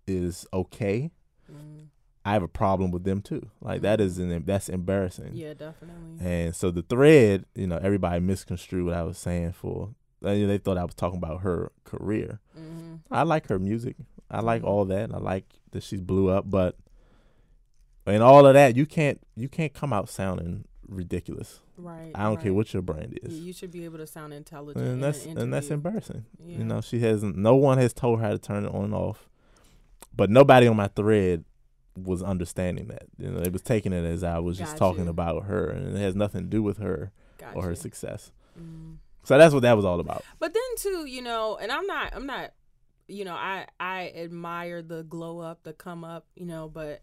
[0.06, 1.10] is okay,
[1.52, 1.86] Mm.
[2.24, 3.50] I have a problem with them too.
[3.60, 5.32] Like that is an that's embarrassing.
[5.34, 6.24] Yeah, definitely.
[6.24, 9.90] And so the thread, you know, everybody misconstrued what I was saying for.
[10.22, 12.40] They thought I was talking about her career.
[12.56, 13.96] hmm I like her music.
[14.30, 14.66] I like Mhm.
[14.66, 15.12] all that.
[15.12, 16.76] I like that she's blew up, but
[18.06, 21.60] in all of that, you can't you can't come out sounding ridiculous.
[21.78, 22.10] Right.
[22.14, 23.40] I don't care what your brand is.
[23.40, 24.84] you should be able to sound intelligent.
[24.84, 26.24] and in that's an and that's embarrassing.
[26.38, 26.58] Yeah.
[26.58, 28.94] You know, she hasn't no one has told her how to turn it on and
[28.94, 29.28] off.
[30.14, 31.44] But nobody on my thread
[31.96, 33.04] was understanding that.
[33.18, 36.00] You know, they was taking it as I was just talking about her and it
[36.00, 37.12] has nothing to do with her
[37.54, 38.32] or her success.
[38.58, 38.96] Mm.
[39.24, 40.24] So that's what that was all about.
[40.38, 42.52] But then too, you know, and I'm not, I'm not,
[43.08, 47.02] you know, I I admire the glow up, the come up, you know, but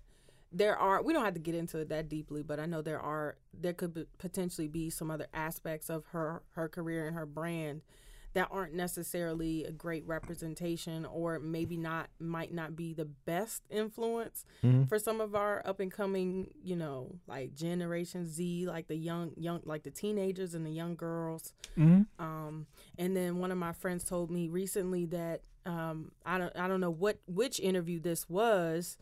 [0.52, 3.00] there are we don't have to get into it that deeply, but I know there
[3.00, 7.26] are there could be, potentially be some other aspects of her her career and her
[7.26, 7.82] brand
[8.40, 14.46] that aren't necessarily a great representation or maybe not might not be the best influence
[14.64, 14.86] Mm-hmm.
[14.86, 19.32] for some of our up and coming, you know, like Generation Z, like the young
[19.36, 21.54] young like the teenagers and the young girls.
[21.78, 22.24] Mm-hmm.
[22.24, 22.66] Um,
[22.98, 26.80] and then one of my friends told me recently that um, I don't I don't
[26.80, 28.98] know what which interview this was,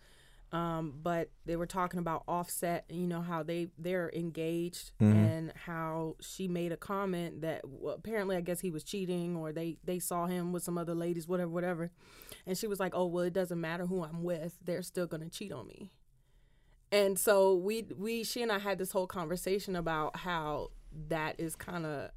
[0.52, 2.86] um, but they were talking about Offset.
[2.90, 5.14] You know how they they're engaged Mhm.
[5.14, 9.52] and how she made a comment that well, apparently I guess he was cheating or
[9.52, 11.92] they they saw him with some other ladies, whatever, whatever.
[12.46, 15.30] And she was like, "Oh well, it doesn't matter who I'm with; they're still gonna
[15.30, 15.92] cheat on me."
[16.92, 20.72] And so we we she and I had this whole conversation about how
[21.10, 22.12] that is kind of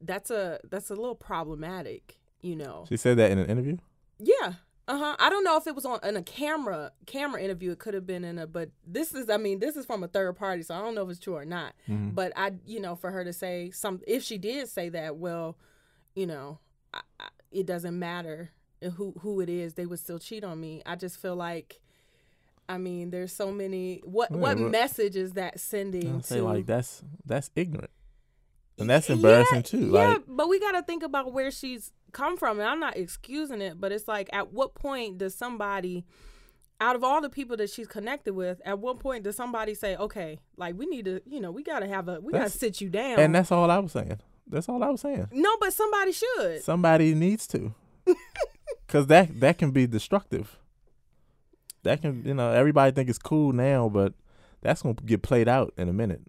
[0.00, 2.84] that's a that's a little problematic, you know.
[2.88, 3.78] She said that in an interview.
[4.20, 4.54] Yeah.
[4.88, 5.16] Uh huh.
[5.18, 7.72] I don't know if it was on in a camera camera interview.
[7.72, 10.08] It could have been in a, but this is I mean this is from a
[10.08, 11.72] third party, so I don't know if it's true or not.
[11.88, 12.14] Mhm.
[12.14, 15.56] But I you know for her to say some if she did say that, well,
[16.14, 16.60] you know,
[16.94, 18.50] I, I, it doesn't matter
[18.94, 20.82] who who it is, they would still cheat on me.
[20.86, 21.80] I just feel like.
[22.68, 24.00] I mean, there's so many.
[24.04, 26.42] What Yeah, what message is that sending say to?
[26.44, 27.92] like that's that's ignorant,
[28.76, 29.86] and that's Yeah, embarrassing too.
[29.86, 32.96] Yeah, Like but we got to think about where she's come from, and I'm not
[32.96, 36.04] excusing it, but it's like, at what point does somebody,
[36.80, 39.96] out of all the people that she's connected with, at what point does somebody say,
[39.96, 42.50] okay, like we need to, you know, we got to have a, we got to
[42.50, 43.18] sit you down.
[43.20, 44.18] and that's all I was saying.
[44.48, 45.28] That's all I was saying.
[45.32, 46.62] no, but somebody should.
[46.62, 47.74] Somebody needs to,
[48.86, 50.56] because that that can be destructive.
[51.82, 54.14] That can you know everybody think it's cool now, but
[54.62, 56.22] that's gonna get played out in a minute.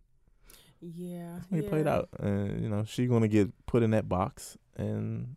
[0.81, 1.69] Yeah, Get yeah.
[1.69, 5.35] played out, and you know she gonna get put in that box, and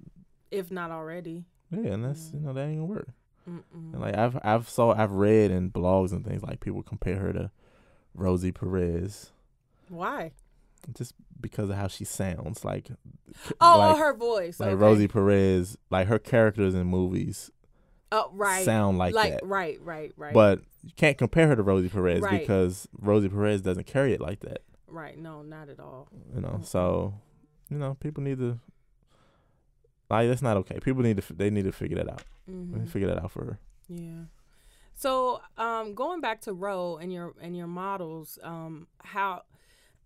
[0.51, 1.45] if not already.
[1.71, 3.09] Yeah, and that's you know that ain't gonna work.
[3.49, 3.93] Mm-mm.
[3.93, 7.33] And like I've I've saw I've read in blogs and things like people compare her
[7.33, 7.51] to
[8.15, 9.31] Rosie Perez
[9.89, 10.33] Why?
[10.95, 12.65] just because of how she sounds.
[12.65, 12.89] Like
[13.51, 14.61] oh, oh, like, oh, her voice.
[14.61, 14.75] like okay.
[14.75, 17.51] Rosie Perez, like her characters in movies
[18.13, 18.65] Oh, right.
[18.65, 19.39] sound like, that.
[19.47, 20.35] Right, right, right.
[20.35, 22.41] But you can't compare her to Rosie Perez Right.
[22.41, 24.63] because Rosie Perez doesn't carry it like that.
[24.89, 25.17] right.
[25.17, 26.09] No, not at all.
[26.35, 26.65] You know, Mm-mm.
[26.67, 27.15] so
[27.71, 28.59] you know people need to
[30.19, 30.79] like that's not okay.
[30.81, 32.23] People need to they need to figure that out.
[32.47, 33.59] They need hmm figure that out for her.
[33.89, 34.25] Yeah.
[34.95, 39.43] So, um, going back to Roe and your and your models, um, how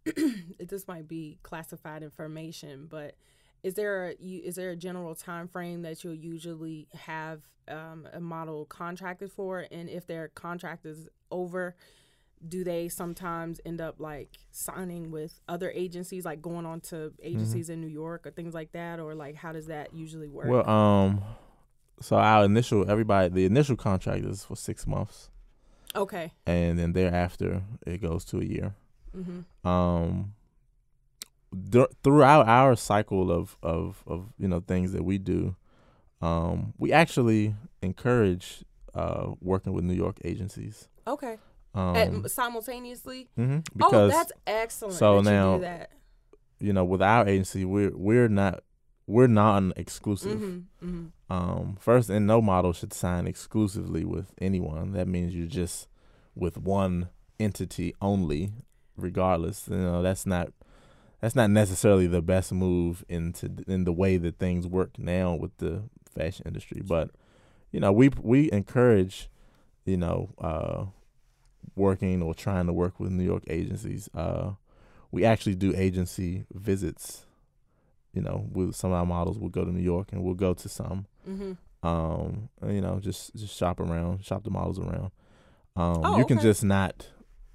[0.58, 3.16] this might be classified information, but
[3.62, 8.06] is there a, you, is there a general time frame that you'll usually have um,
[8.12, 11.74] a model contracted for, and if their contract is over,
[12.46, 17.70] do they sometimes end up like signing with other agencies, like going on to agencies
[17.70, 20.46] in New York or things like that, or like how does that usually work?
[20.46, 21.22] Well, um,
[22.00, 25.30] so our initial everybody the initial contract is for six months,
[25.94, 26.32] okay.
[26.46, 28.74] and then thereafter it goes to a year.
[29.16, 29.68] Mm-hmm.
[29.68, 30.34] Um,
[31.70, 35.56] dur- throughout our cycle of of of you know things that we do,
[36.20, 40.88] um, we actually encourage uh working with New York agencies.
[41.06, 41.38] Okay.
[41.74, 43.28] Um, At, simultaneously.
[43.38, 44.94] mhm, oh, because that's excellent.
[44.94, 45.90] so that you now- do that.
[46.60, 48.62] you know with our agency we're we're not
[49.06, 50.38] we're non-exclusive.
[50.38, 51.06] Mm-hmm, mm-hmm.
[51.32, 54.92] Um, first, and no model should sign exclusively with anyone.
[54.92, 55.88] That means you're just
[56.34, 58.52] with one entity only,
[58.96, 59.68] regardless.
[59.68, 60.52] You know that's not
[61.20, 65.56] that's not necessarily the best move into in the way that things work now with
[65.58, 65.82] the
[66.14, 66.80] fashion industry.
[66.82, 67.10] But
[67.72, 69.28] you know, we we encourage
[69.84, 70.84] you know uh,
[71.76, 74.08] working or trying to work with New York agencies.
[74.14, 74.52] Uh,
[75.10, 77.26] we actually do agency visits.
[78.12, 80.54] You know, with some of our models, we'll go to New York and we'll go
[80.54, 81.52] to some Mm-hmm.
[81.86, 85.10] um you know just just shop around shop the models around
[85.76, 86.42] um Oh, you can okay.
[86.42, 87.08] just not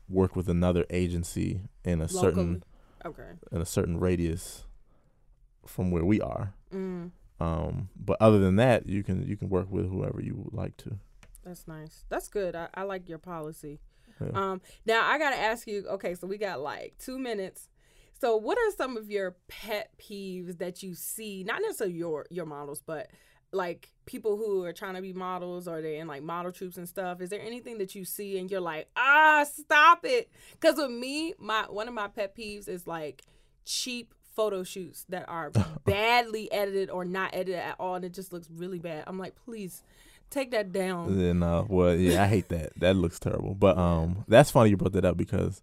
[0.09, 2.63] work with another agency in a certain
[3.05, 3.31] Okay.
[3.51, 4.65] in a certain radius
[5.65, 9.69] from where we are Mm, um but other than that you can you can work
[9.71, 10.97] with whoever you would like to
[11.43, 12.03] that's nice.
[12.09, 12.55] That's good.
[12.55, 13.79] I, I like your policy.
[14.21, 14.51] Yeah.
[14.51, 15.85] Um, now I gotta ask you.
[15.87, 17.69] Okay, so we got like two minutes.
[18.19, 21.43] So, what are some of your pet peeves that you see?
[21.43, 23.09] Not necessarily your your models, but
[23.51, 26.87] like people who are trying to be models or they're in like model troops and
[26.87, 27.21] stuff.
[27.21, 30.29] Is there anything that you see and you're like, ah, stop it?
[30.51, 33.23] Because with me, my one of my pet peeves is like
[33.65, 35.51] cheap photo shoots that are
[35.85, 39.03] badly edited or not edited at all, and it just looks really bad.
[39.07, 39.83] I'm like, please
[40.29, 41.17] take that down.
[41.17, 44.77] then uh well yeah i hate that that looks terrible but um that's funny you
[44.77, 45.61] brought that up because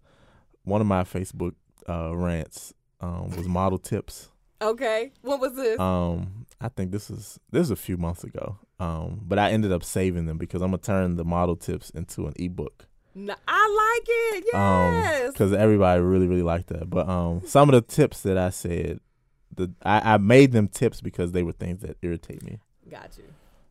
[0.65, 1.55] one of my facebook
[1.89, 4.29] uh rants um was model tips
[4.63, 5.79] Okay, what was this?
[5.79, 8.57] Um, I think this is this is a few months ago.
[8.81, 12.27] Um, but I ended up saving them because I'm gonna turn the model tips into
[12.27, 12.87] an ebook.
[13.15, 14.45] No, I like it.
[14.55, 15.33] Yes.
[15.33, 16.89] because everybody really really liked that.
[16.89, 19.01] But um, some of the tips that I said,
[19.55, 22.59] the I, I made them tips because they were things that irritate me.
[22.91, 23.25] Got you.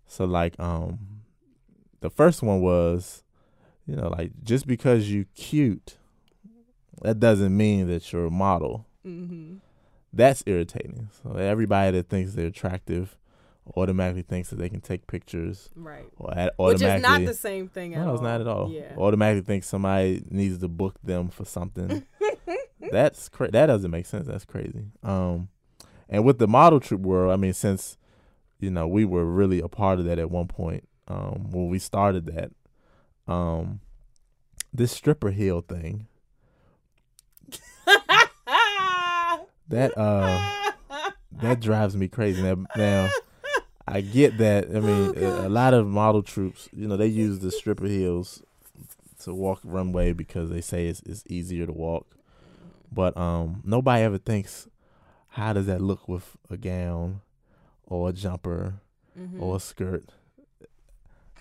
[0.08, 1.00] So like um,
[2.02, 3.24] the first one was,
[3.86, 5.98] you know, like just because you cute,
[7.02, 8.86] that doesn't mean that you're a model.
[9.06, 9.56] Mm-hmm.
[10.14, 11.10] That's irritating.
[11.24, 13.18] So everybody that thinks they're attractive
[13.76, 16.06] automatically thinks that they can take pictures Right.
[16.18, 17.26] or ad- Which is automatically.
[17.26, 18.14] not the same thing at no, all.
[18.14, 18.70] it's not at all.
[18.72, 18.94] Yeah.
[18.96, 22.04] Automatically thinks somebody needs to book them for something.
[22.92, 24.28] That's cra- that doesn't make sense.
[24.28, 24.86] That's crazy.
[25.02, 25.50] Um,
[26.08, 27.98] and with the model troop world, I mean, since
[28.66, 31.80] you know we were really a part of that at one point, um, when we
[31.80, 32.52] started that,
[33.32, 33.80] um,
[34.74, 36.08] this stripper heel thing
[39.70, 40.72] that uh
[41.42, 42.42] that drives me crazy.
[42.42, 43.10] Now, now
[43.88, 44.66] I get that.
[44.66, 47.86] I mean, Oh, a, a lot of model troops, you know, they use the stripper
[47.86, 48.42] heels
[49.24, 52.08] to walk runway because they say it's, it's easier to walk.
[52.92, 54.68] But um, nobody ever thinks,
[55.30, 57.22] how does that look with a gown
[57.88, 58.76] or a jumper
[59.20, 59.42] Mhm.
[59.42, 60.04] or a skirt?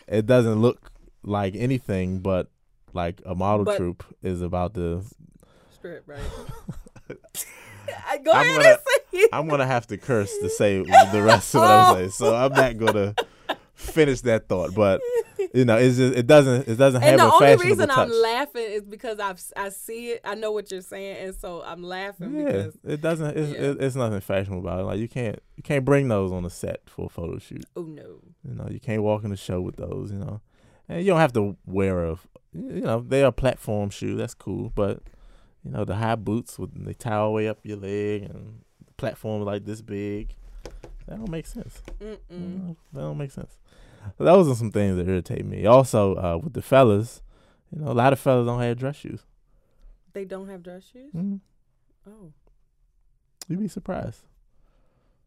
[0.07, 0.91] It doesn't look
[1.23, 2.49] like anything but
[2.93, 5.03] like a model But- troop is about to.
[5.75, 6.21] strip, right?
[8.25, 8.79] Go I'm ahead gonna- and
[9.13, 9.29] say.
[9.33, 10.79] I'm gonna have to curse to say
[11.13, 13.15] the rest of what I'm saying, so I'm not gonna
[13.75, 14.75] finish that thought.
[14.75, 15.01] But
[15.55, 17.99] you know, it's just it doesn't it doesn't have and the only reason touch.
[17.99, 20.21] I'm laughing is because I've I see it.
[20.25, 23.37] I know what you're saying, and so I'm laughing yeah, because it doesn't.
[23.37, 23.71] It's, Yeah.
[23.71, 24.85] it, it's nothing fashionable about it.
[24.85, 27.65] Like you can't you can't bring those on a set for a photo shoot.
[27.77, 30.11] oh no, You know, you can't walk in the show with those.
[30.11, 30.41] You know,
[30.89, 32.19] and you don't have to wear a
[32.53, 34.17] you know they are platform shoe.
[34.17, 35.01] That's cool, but
[35.65, 38.63] you know the high boots with they tie all the way up your leg and
[38.87, 40.35] the platform like this big.
[41.07, 41.83] That don't make sense.
[42.01, 42.17] Mm-mm.
[42.33, 43.59] Mm, That don't make sense.
[44.19, 45.67] Those are some things that irritate me.
[45.67, 47.23] Also, uh, with the fellas,
[47.71, 49.25] you know, a lot of fellas don't have dress shoes.
[50.13, 51.13] They don't have dress shoes.
[51.13, 51.41] Mm,
[52.07, 52.33] Oh,
[53.49, 54.23] you'd be surprised.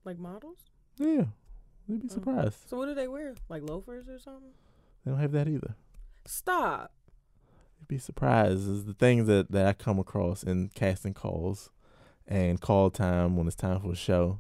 [0.06, 0.60] like models.
[0.98, 1.26] Yeah,
[1.88, 2.13] you'd be Oh.
[2.13, 2.58] surprised.
[2.70, 3.36] So what do they wear?
[3.50, 4.52] Like loafers or something?
[5.04, 5.76] They don't have that either.
[6.26, 6.94] Stop.
[7.80, 8.68] You'd be surprised.
[8.70, 11.70] Is the things that that I come across in casting calls
[12.28, 14.40] and call time when it's time for a show.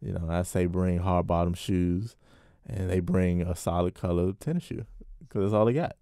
[0.00, 2.16] You know, I say bring hard bottom shoes,
[2.68, 4.84] and they bring a solid color tennis shoe
[5.20, 5.96] because that's all they got.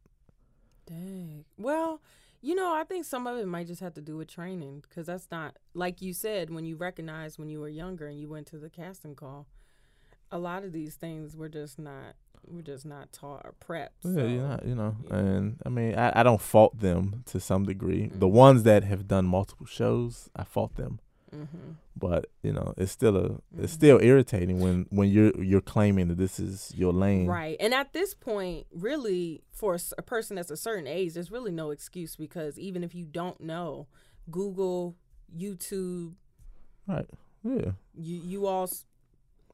[0.87, 1.45] Dang.
[1.59, 2.01] Well,
[2.43, 5.07] you know, I think some of it might just have to do with training because
[5.07, 8.47] that's not like you said when you recognized when you were younger and you went
[8.49, 9.47] to the casting call.
[10.31, 13.89] A lot of these things were just not we're just not taught or prepped.
[14.05, 15.17] Yeah, so, you're not, you know, yeah.
[15.17, 18.09] and I mean, I, I don't fault them to some degree.
[18.13, 18.33] The Mhm.
[18.33, 21.01] ones that have done multiple shows, I fault them.
[21.35, 21.75] Mhm.
[21.97, 23.25] But you know, it's still a,
[23.59, 23.77] it's Mhm.
[23.77, 27.27] still irritating when when you're you're claiming that this is your lane.
[27.27, 27.57] Right.
[27.61, 31.71] And at this point, really, for a person that's a certain age, there's really no
[31.71, 33.87] excuse because even if you don't know,
[34.31, 34.97] Google,
[35.37, 36.15] YouTube,
[36.87, 37.09] Right.
[37.43, 37.73] Yeah.
[37.95, 38.69] you you all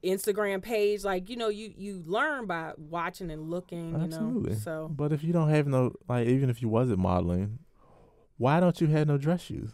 [0.02, 3.90] Instagram page, like you know, you you learn by watching and looking.
[3.90, 4.50] You Absolutely.
[4.52, 7.58] know, so But if you don't have no like, even if you wasn't modeling,
[8.38, 9.72] why don't you have no dress shoes?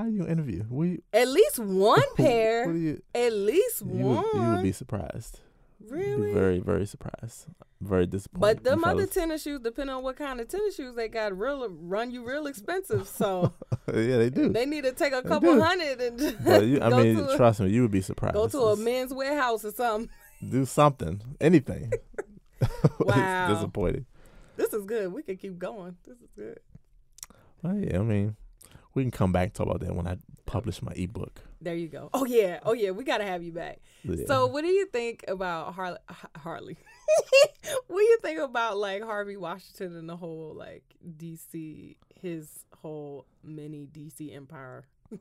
[0.00, 0.64] How do you interview?
[0.70, 2.64] We at least one what pair.
[2.72, 3.02] do you?
[3.14, 4.24] At least You one.
[4.32, 5.40] would, you would be surprised.
[5.90, 6.28] Really.
[6.28, 7.44] Be very very surprised.
[7.82, 8.40] Very disappointed.
[8.40, 11.68] but them other tennis shoes, depending on what kind of tennis shoes they got, real
[11.68, 13.08] run you real expensive.
[13.08, 13.52] So
[13.88, 14.48] yeah, they do.
[14.48, 17.68] they need to take a couple hundred and but you, I mean, a- trust me,
[17.68, 18.34] you would be surprised.
[18.34, 20.08] Go to a Men's Wearhouse or something.
[20.48, 21.92] do something, anything.
[23.00, 23.50] Wow.
[23.50, 24.06] it's disappointing.
[24.56, 25.12] This is good.
[25.12, 25.96] We can keep going.
[26.06, 26.58] This is good.
[27.62, 28.36] Well, yeah, I mean,
[29.00, 31.40] we can come back and talk about that when I publish my ebook.
[31.62, 32.10] There you go.
[32.12, 32.60] Oh yeah.
[32.62, 32.90] Oh yeah.
[32.90, 33.80] We gotta have you back.
[34.04, 34.26] Yeah.
[34.26, 35.98] So, what do you think about Harley?
[36.36, 36.76] Harley.
[37.86, 40.84] what do you think about like Harvey Washington and the whole like
[41.16, 42.48] DC, his
[42.82, 44.84] whole mini DC empire?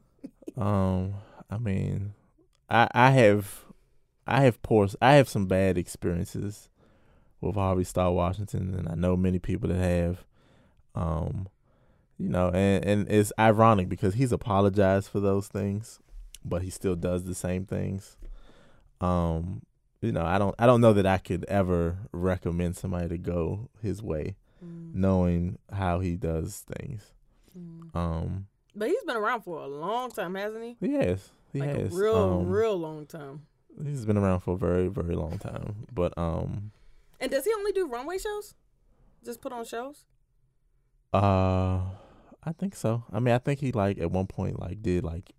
[0.58, 1.13] Um,
[1.50, 2.13] I mean,
[2.70, 3.63] I I have
[4.28, 6.68] I have poor I have some bad experiences
[7.39, 10.26] with Harvey Star Washington, and I know many people that have.
[10.96, 11.48] Um,
[12.19, 15.99] you know, and and it's ironic because he's apologized for those things,
[16.45, 18.17] but he still does the same things.
[19.01, 19.62] Um,
[20.01, 23.69] you know, I don't I don't know that I could ever recommend somebody to go
[23.82, 27.13] his way, Mm, knowing how he does things.
[27.58, 27.95] mm.
[27.95, 30.75] Um, But he's been around for a long time, hasn't he?
[30.82, 31.29] he has.
[31.53, 31.93] He like has.
[31.93, 33.43] a real, Um, real long time.
[33.82, 35.86] He's been around for a very, very long time.
[35.93, 36.71] But um
[37.21, 38.53] And does he only do runway shows?
[39.23, 40.03] Just put on shows?
[41.13, 41.79] uh
[42.43, 43.04] I think so.
[43.12, 45.32] I mean I think he like at one point like did like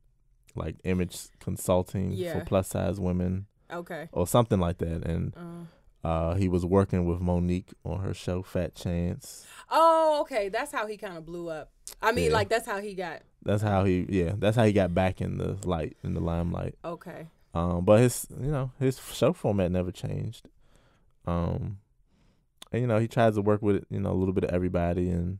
[0.55, 2.39] like image consulting Yeah.
[2.39, 4.09] for plus size women Okay.
[4.13, 5.05] or something like that.
[5.07, 9.47] And Uh, uh he was working with Mo'Nique on her show Fat Chance.
[9.71, 10.49] oh, okay.
[10.49, 11.71] That's how he kind of blew up.
[12.03, 12.37] I mean, Yeah.
[12.37, 13.23] like that's how he got.
[13.43, 16.75] That's how he yeah, that's how he got back in the light in the limelight.
[16.85, 17.29] Okay.
[17.55, 20.49] Um, but his you know his show format never changed.
[21.27, 21.79] Um,
[22.73, 25.09] and you know he tries to work with you know a little bit of everybody,
[25.11, 25.39] and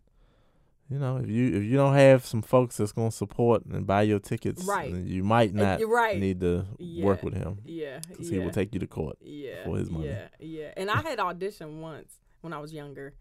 [0.91, 4.03] you know if you if you don't have some folks that's gonna support and buy
[4.03, 4.93] your tickets, Right.
[4.93, 6.19] you might not right.
[6.19, 6.67] need to
[7.03, 8.01] work with him yeah.
[8.09, 8.39] because yeah.
[8.39, 9.17] he will take you to court.
[9.21, 10.09] yeah, for his money.
[10.09, 10.73] Yeah, yeah.
[10.77, 13.15] And I had auditioned once when I was younger,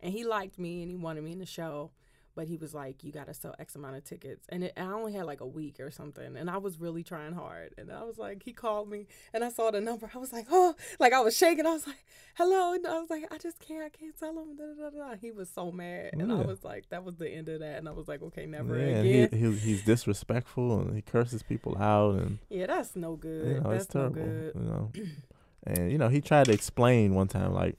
[0.00, 1.90] and he liked me and he wanted me in the show,
[2.34, 4.82] but he was like, "You got to sell X amount of tickets," and it, I
[4.84, 8.04] only had like a week or something, and I was really trying hard, and I
[8.04, 11.12] was like, he called me, and I saw the number, I was like, oh, like
[11.12, 12.04] I was shaking, I was like,
[12.36, 15.10] hello, and I was like, I just can't, I can't tell him, da, da, da,
[15.10, 15.16] da.
[15.16, 17.88] He was so mad, and I was like, that was the end of that, and
[17.88, 19.28] I was like, okay, never yeah, again.
[19.32, 23.46] he, he he's disrespectful and he curses people out and yeah, that's no good.
[23.46, 24.16] you know that's it's terrible.
[24.16, 24.52] no good.
[24.54, 24.92] You know,
[25.66, 27.76] and you know he tried to explain one time like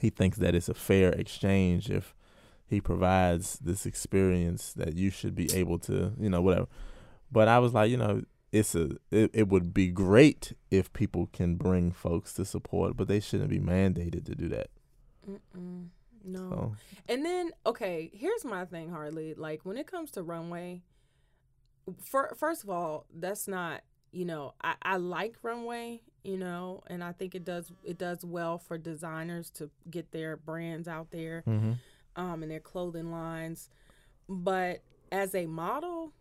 [0.00, 2.14] he thinks that it's a fair exchange if
[2.74, 6.66] he provides this experience that you should be able to you know whatever.
[7.30, 11.28] But I was like, you know, it's a it, it would be great if people
[11.32, 14.68] can bring folks to support, but they shouldn't be mandated to do that.
[15.28, 15.88] Mm-mm.
[16.24, 16.50] No.
[16.50, 16.76] So
[17.08, 19.34] And then, okay, here's my thing, Harley.
[19.34, 20.82] Like when it comes to runway,
[22.02, 23.82] for, first of all, that's not
[24.12, 28.24] you know I, I like runway, you know, and I think it does it does
[28.24, 31.72] well for designers to get their brands out there, hmm
[32.16, 33.68] um, and their clothing lines.
[34.28, 36.12] But as a model,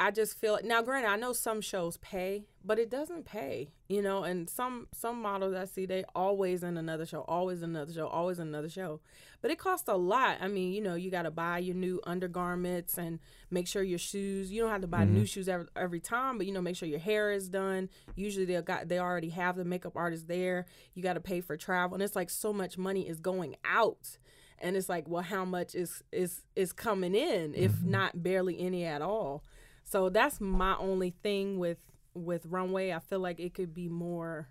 [0.00, 0.80] I just feel now.
[0.80, 4.22] Granted, I know some shows pay, but it doesn't pay, you know.
[4.22, 8.38] And some some models I see they always in another show, always another show, always
[8.38, 9.00] another show.
[9.42, 10.38] But it costs a lot.
[10.40, 13.18] I mean, you know, you got to buy your new undergarments and
[13.50, 14.52] make sure your shoes.
[14.52, 16.88] You don't have to buy new shoes every, every time, but you know, make sure
[16.88, 17.88] your hair is done.
[18.14, 20.66] Usually they got they already have the makeup artist there.
[20.94, 24.18] You got to pay for travel, and it's like so much money is going out
[24.60, 27.90] and it's like well how much is is is coming in if mm-hmm.
[27.90, 29.44] not barely any at all
[29.84, 31.78] so that's my only thing with
[32.14, 34.48] with runway i feel like it could be more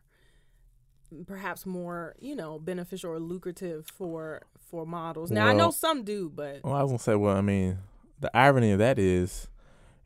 [1.26, 6.30] perhaps more you know beneficial or lucrative for for models now i know some do
[6.34, 7.78] but Well, I was gonna say, well, I mean,
[8.20, 9.48] the irony of that is,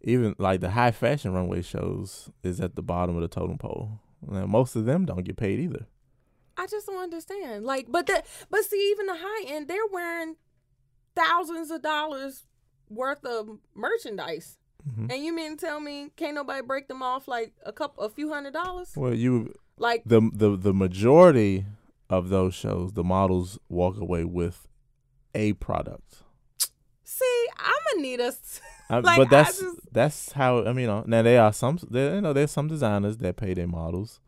[0.02, 4.00] even like the high fashion runway shows is at the bottom of the totem pole.
[4.28, 5.88] Now, most of them don't get paid either.
[6.62, 10.36] I just don't understand like but the but see even the high end they're wearing
[11.16, 12.46] thousands of dollars
[12.90, 14.58] worth of merchandise
[14.90, 15.12] Mhm.
[15.14, 18.34] and you mean tell me can't nobody break them off like a couple a few
[18.34, 21.66] hundred dollars Well, you like the the the majority
[22.10, 24.68] of those shows, the models walk away with
[25.34, 26.24] a product.
[27.04, 28.60] See, I'm gonna need us.
[28.90, 30.90] Like, but that's just- that's how I mean.
[30.90, 34.20] You now there are some there you know there's some designers that pay their models,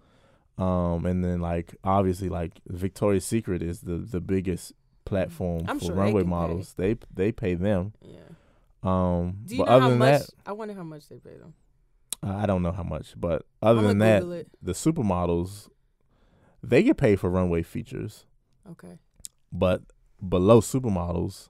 [0.57, 4.73] um, and then like obviously like Victoria's Secret is the the biggest
[5.05, 6.29] platform I'm for sure they runway pay.
[6.29, 6.73] models.
[6.77, 7.93] They they pay them.
[8.01, 8.19] Yeah.
[8.83, 10.21] Um, Do you but know other how than much?
[10.21, 11.53] that, I wonder how much they pay them.
[12.21, 13.13] I don't know how much.
[13.17, 14.47] But other I'm than that, it.
[14.61, 15.69] the supermodels
[16.61, 18.25] they get paid for runway features,
[18.69, 18.97] Okay.
[19.51, 19.81] but
[20.27, 21.49] below supermodels,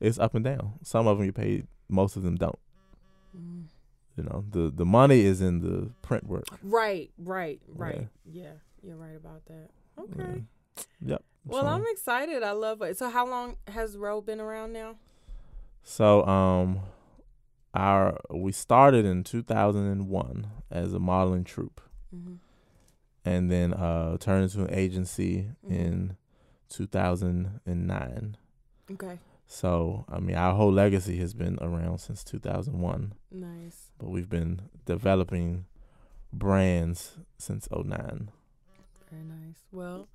[0.00, 0.74] it's up and down.
[0.82, 2.58] Some of them get paid, most of them don't.
[3.36, 3.64] Mm.
[4.16, 6.44] You know, the the money is in the print work.
[6.62, 7.10] Right.
[7.18, 7.60] Right.
[7.68, 8.08] Right.
[8.24, 8.52] Yeah.
[8.82, 9.70] You're right about that.
[9.98, 10.44] Okay.
[10.76, 10.84] Yeah.
[11.12, 11.22] Yep.
[11.46, 12.42] Well, so, I'm excited.
[12.42, 12.96] I love it.
[12.96, 14.96] So, how long has ROE been around now?
[15.86, 16.80] so um
[17.74, 21.80] our we started in 2001 as a modeling troupe
[22.14, 22.34] Mm-hmm.
[23.26, 25.70] and then uh turned into an agency Mhm.
[25.70, 26.16] in
[26.68, 28.36] 2009.
[28.92, 29.18] Okay.
[29.46, 33.83] So, I mean, our whole legacy has been around since 2001, Nice.
[33.98, 35.66] But we've been developing
[36.32, 38.30] brands since 09.
[39.10, 39.58] Very nice.
[39.72, 40.08] Well,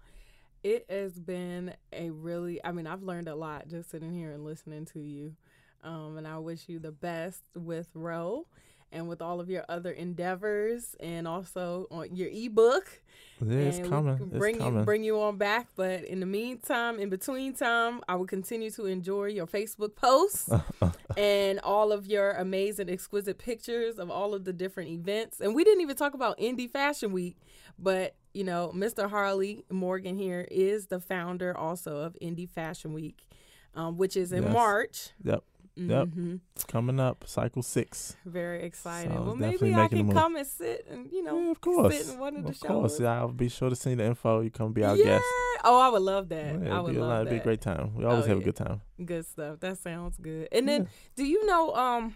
[0.63, 4.43] it has been a really, I mean, I've learned a lot just sitting here and
[4.43, 5.36] listening to you.
[5.84, 8.45] Um, and I wish you the best with ROE
[8.92, 13.02] and with all of your other endeavors and also on your ebook.
[13.46, 14.18] Yeah, it's coming.
[14.18, 14.80] can It's bring coming.
[14.80, 15.68] you bring you on back.
[15.76, 20.50] But in the meantime, in between time, I will continue to enjoy your Facebook posts
[21.18, 25.40] and all of your amazing, exquisite pictures of all of the different events.
[25.40, 27.38] And we didn't even talk about Indie Fashion Week,
[27.78, 29.10] but you know, Mr.
[29.10, 33.26] Harley Morgan here is the founder also of Indie Fashion Week,
[33.74, 34.54] um, which is in Yes.
[34.54, 35.10] March.
[35.24, 35.44] Yep.
[35.88, 36.07] Yep.
[36.09, 36.39] Mhm.
[36.55, 38.15] It's coming up, cycle six.
[38.25, 39.13] Very excited.
[39.13, 41.95] So well, maybe I can come and sit and you know yeah, of course.
[41.97, 42.67] sit in one of the of shows.
[42.67, 42.99] course.
[42.99, 44.41] Yeah, I'll be sure to send you the info.
[44.41, 45.05] You come be our yeah.
[45.05, 45.25] guest.
[45.63, 46.61] Oh, I would love that.
[46.61, 47.93] Yeah, I would be a love It'd be a great time.
[47.95, 48.41] We always Oh, have yeah.
[48.41, 48.82] a good time.
[49.03, 49.59] Good stuff.
[49.59, 50.47] That sounds good.
[50.51, 51.73] And then, do you know?
[51.75, 52.15] Um,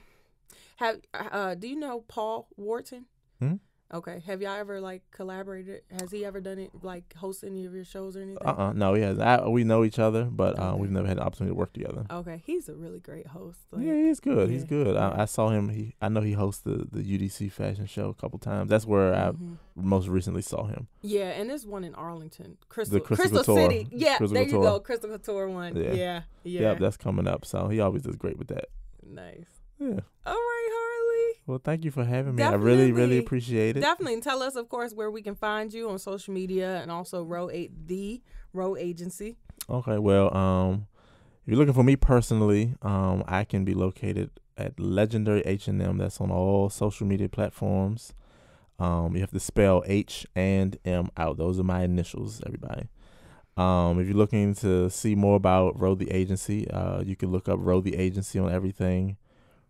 [0.77, 3.05] have uh, do you know Paul Wharton?
[3.39, 3.55] Hmm?
[3.93, 4.23] Okay.
[4.25, 5.81] Have y'all ever like collaborated?
[5.99, 8.39] Has he ever done it like host any of your shows or anything?
[8.43, 9.13] Uh uh No, yeah.
[9.19, 10.81] I, we know each other, but uh, Okay.
[10.81, 12.05] we've never had the opportunity to work together.
[12.09, 13.59] Okay, he's a really great host.
[13.71, 14.49] Like, yeah, he's good.
[14.49, 14.97] He's good.
[14.97, 15.69] I, I saw him.
[15.69, 18.69] He, I know he hosts the, the UDC fashion show a couple times.
[18.69, 19.57] That's where I mhm.
[19.75, 20.87] most recently saw him.
[21.01, 23.55] Yeah, and there's one in Arlington, Crystal, Crystal Crystal.
[23.55, 23.87] City.
[23.91, 25.75] Yeah, Crystal there you go, Crystal Couture one.
[25.75, 25.93] Yeah.
[25.93, 27.45] Yeah, yeah, Yep, that's coming up.
[27.45, 28.65] So he always does great with that.
[29.07, 29.45] nice.
[29.79, 29.99] Yeah.
[30.25, 30.82] All right.
[31.45, 32.43] Well, thank you for having me.
[32.43, 33.81] I really, really appreciate it.
[33.81, 34.13] Definitely.
[34.13, 37.23] And tell us, of course, where we can find you on social media and also
[37.23, 38.21] ROE Eight the
[38.53, 39.35] ROE Agency.
[39.69, 40.87] Okay, well, um,
[41.45, 45.81] if you're looking for me personally, um, I can be located at Legendary H and
[45.81, 45.97] M.
[45.97, 48.13] That's on all social media platforms.
[48.79, 51.37] Um, you have to spell H and M out.
[51.37, 52.87] Those are my initials, everybody.
[53.55, 57.47] Um, if you're looking to see more about ROE the Agency, uh, you can look
[57.47, 59.17] up ROE the Agency on everything,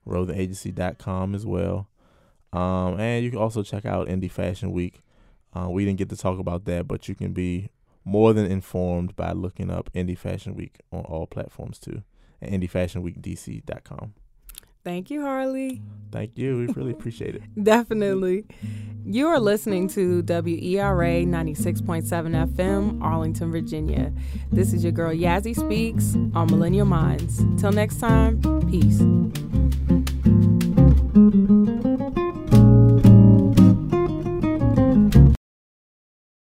[0.08, 1.90] rowtheagency.com as well.
[2.52, 5.02] Um, and you can also check out Indie Fashion Week.
[5.54, 7.70] Uh, we didn't get to talk about that, but you can be
[8.06, 12.04] more than informed by looking up Indie Fashion Week on all platforms too,
[12.42, 14.14] at IndieFashionWeekDC.com.
[14.84, 15.82] Thank you, Harley.
[16.12, 16.58] Thank you.
[16.58, 17.44] We really appreciate it.
[17.64, 18.46] Definitely.
[19.06, 24.12] You are listening to WERA 96.7 FM, Arlington, Virginia.
[24.52, 27.44] This is your girl Yazzie Speaks on Millennial Minds.
[27.58, 29.02] Till next time, peace.
[29.64, 30.03] Bye.